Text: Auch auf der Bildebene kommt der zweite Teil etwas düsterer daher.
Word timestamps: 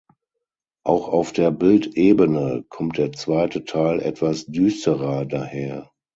Auch 0.83 1.09
auf 1.09 1.31
der 1.31 1.51
Bildebene 1.51 2.65
kommt 2.69 2.97
der 2.97 3.11
zweite 3.11 3.65
Teil 3.65 3.99
etwas 4.01 4.47
düsterer 4.47 5.25
daher. 5.25 5.91